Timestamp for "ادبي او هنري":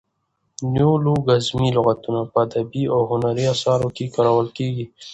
2.45-3.45